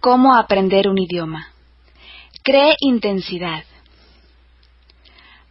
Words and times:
Cómo 0.00 0.36
aprender 0.36 0.86
un 0.86 0.96
idioma. 0.96 1.48
Cree 2.44 2.76
intensidad. 2.78 3.64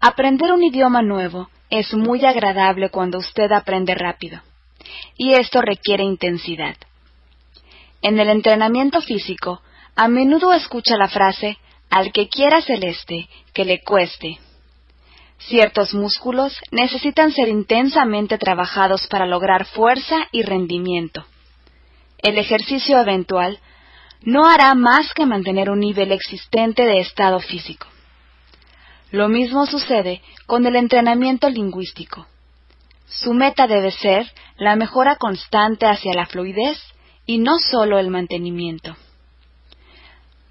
Aprender 0.00 0.52
un 0.52 0.64
idioma 0.64 1.00
nuevo 1.00 1.48
es 1.70 1.94
muy 1.94 2.24
agradable 2.24 2.90
cuando 2.90 3.18
usted 3.18 3.52
aprende 3.52 3.94
rápido, 3.94 4.40
y 5.16 5.34
esto 5.34 5.62
requiere 5.62 6.02
intensidad. 6.02 6.74
En 8.02 8.18
el 8.18 8.28
entrenamiento 8.28 9.00
físico, 9.00 9.62
a 9.94 10.08
menudo 10.08 10.52
escucha 10.52 10.96
la 10.96 11.08
frase 11.08 11.56
al 11.88 12.10
que 12.10 12.28
quiera 12.28 12.60
celeste, 12.62 13.28
que 13.54 13.64
le 13.64 13.80
cueste. 13.84 14.40
Ciertos 15.38 15.94
músculos 15.94 16.58
necesitan 16.72 17.30
ser 17.30 17.46
intensamente 17.46 18.38
trabajados 18.38 19.06
para 19.06 19.24
lograr 19.24 19.66
fuerza 19.66 20.26
y 20.32 20.42
rendimiento. 20.42 21.24
El 22.18 22.38
ejercicio 22.38 22.98
eventual 22.98 23.60
no 24.24 24.46
hará 24.46 24.74
más 24.74 25.12
que 25.14 25.26
mantener 25.26 25.70
un 25.70 25.80
nivel 25.80 26.12
existente 26.12 26.84
de 26.84 27.00
estado 27.00 27.40
físico. 27.40 27.86
Lo 29.10 29.28
mismo 29.28 29.66
sucede 29.66 30.22
con 30.46 30.66
el 30.66 30.76
entrenamiento 30.76 31.50
lingüístico. 31.50 32.26
Su 33.06 33.34
meta 33.34 33.66
debe 33.66 33.90
ser 33.90 34.30
la 34.56 34.74
mejora 34.76 35.16
constante 35.16 35.86
hacia 35.86 36.14
la 36.14 36.26
fluidez 36.26 36.78
y 37.26 37.38
no 37.38 37.58
solo 37.58 37.98
el 37.98 38.08
mantenimiento. 38.08 38.96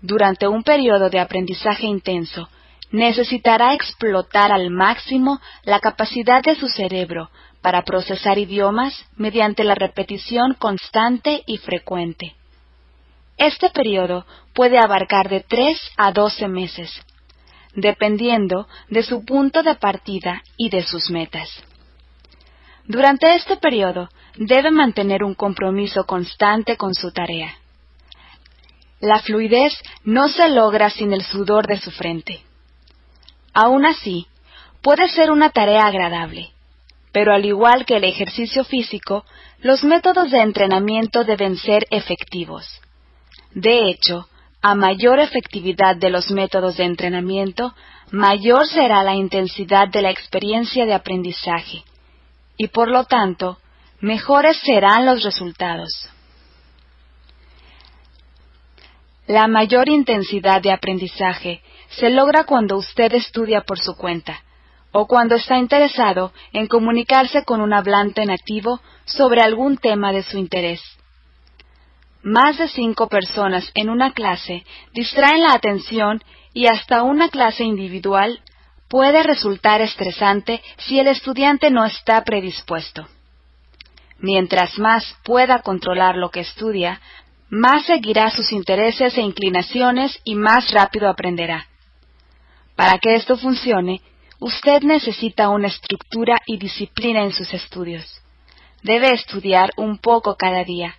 Durante 0.00 0.48
un 0.48 0.62
periodo 0.62 1.08
de 1.08 1.20
aprendizaje 1.20 1.86
intenso, 1.86 2.48
necesitará 2.90 3.74
explotar 3.74 4.52
al 4.52 4.70
máximo 4.70 5.40
la 5.64 5.80
capacidad 5.80 6.42
de 6.42 6.54
su 6.54 6.68
cerebro 6.68 7.30
para 7.60 7.82
procesar 7.82 8.38
idiomas 8.38 9.06
mediante 9.16 9.64
la 9.64 9.74
repetición 9.74 10.54
constante 10.54 11.42
y 11.46 11.58
frecuente. 11.58 12.34
Este 13.38 13.70
periodo 13.70 14.26
puede 14.52 14.78
abarcar 14.78 15.28
de 15.28 15.40
3 15.40 15.80
a 15.96 16.10
12 16.10 16.48
meses, 16.48 16.90
dependiendo 17.74 18.66
de 18.88 19.04
su 19.04 19.24
punto 19.24 19.62
de 19.62 19.76
partida 19.76 20.42
y 20.56 20.70
de 20.70 20.82
sus 20.82 21.08
metas. 21.10 21.48
Durante 22.84 23.34
este 23.36 23.56
periodo 23.56 24.08
debe 24.36 24.72
mantener 24.72 25.22
un 25.22 25.34
compromiso 25.34 26.04
constante 26.04 26.76
con 26.76 26.94
su 26.94 27.12
tarea. 27.12 27.54
La 28.98 29.20
fluidez 29.20 29.72
no 30.02 30.28
se 30.28 30.48
logra 30.48 30.90
sin 30.90 31.12
el 31.12 31.22
sudor 31.22 31.68
de 31.68 31.78
su 31.78 31.92
frente. 31.92 32.42
Aún 33.54 33.86
así, 33.86 34.26
puede 34.82 35.08
ser 35.10 35.30
una 35.30 35.50
tarea 35.50 35.86
agradable, 35.86 36.50
pero 37.12 37.32
al 37.32 37.44
igual 37.44 37.86
que 37.86 37.98
el 37.98 38.04
ejercicio 38.04 38.64
físico, 38.64 39.24
los 39.60 39.84
métodos 39.84 40.32
de 40.32 40.40
entrenamiento 40.40 41.22
deben 41.22 41.56
ser 41.56 41.86
efectivos. 41.90 42.80
De 43.54 43.88
hecho, 43.88 44.28
a 44.60 44.74
mayor 44.74 45.20
efectividad 45.20 45.96
de 45.96 46.10
los 46.10 46.30
métodos 46.30 46.76
de 46.76 46.84
entrenamiento, 46.84 47.74
mayor 48.10 48.66
será 48.66 49.02
la 49.02 49.14
intensidad 49.14 49.88
de 49.88 50.02
la 50.02 50.10
experiencia 50.10 50.84
de 50.84 50.94
aprendizaje, 50.94 51.84
y 52.56 52.68
por 52.68 52.88
lo 52.88 53.04
tanto, 53.04 53.58
mejores 54.00 54.58
serán 54.58 55.06
los 55.06 55.22
resultados. 55.22 56.08
La 59.26 59.46
mayor 59.46 59.88
intensidad 59.88 60.62
de 60.62 60.72
aprendizaje 60.72 61.62
se 61.90 62.10
logra 62.10 62.44
cuando 62.44 62.76
usted 62.76 63.12
estudia 63.12 63.60
por 63.60 63.78
su 63.78 63.94
cuenta 63.94 64.42
o 64.90 65.06
cuando 65.06 65.34
está 65.34 65.58
interesado 65.58 66.32
en 66.52 66.66
comunicarse 66.66 67.44
con 67.44 67.60
un 67.60 67.74
hablante 67.74 68.24
nativo 68.24 68.80
sobre 69.04 69.42
algún 69.42 69.76
tema 69.76 70.12
de 70.12 70.22
su 70.22 70.38
interés. 70.38 70.80
Más 72.22 72.58
de 72.58 72.68
cinco 72.68 73.08
personas 73.08 73.70
en 73.74 73.90
una 73.90 74.12
clase 74.12 74.64
distraen 74.92 75.42
la 75.42 75.52
atención 75.52 76.22
y 76.52 76.66
hasta 76.66 77.02
una 77.02 77.28
clase 77.28 77.64
individual 77.64 78.40
puede 78.88 79.22
resultar 79.22 79.80
estresante 79.82 80.62
si 80.78 80.98
el 80.98 81.06
estudiante 81.08 81.70
no 81.70 81.84
está 81.84 82.24
predispuesto. 82.24 83.06
Mientras 84.18 84.78
más 84.78 85.16
pueda 85.22 85.60
controlar 85.60 86.16
lo 86.16 86.30
que 86.30 86.40
estudia, 86.40 87.00
más 87.50 87.86
seguirá 87.86 88.30
sus 88.30 88.50
intereses 88.52 89.16
e 89.16 89.20
inclinaciones 89.20 90.20
y 90.24 90.34
más 90.34 90.72
rápido 90.72 91.08
aprenderá. 91.08 91.66
Para 92.74 92.98
que 92.98 93.14
esto 93.14 93.36
funcione, 93.36 94.00
usted 94.40 94.82
necesita 94.82 95.48
una 95.48 95.68
estructura 95.68 96.40
y 96.46 96.58
disciplina 96.58 97.22
en 97.22 97.32
sus 97.32 97.52
estudios. 97.54 98.22
Debe 98.82 99.12
estudiar 99.12 99.70
un 99.76 99.98
poco 99.98 100.36
cada 100.36 100.64
día. 100.64 100.96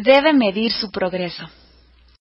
Debe 0.00 0.32
medir 0.32 0.70
su 0.70 0.92
progreso. 0.92 1.42